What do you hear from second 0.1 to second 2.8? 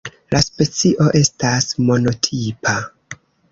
La specio estas monotipa.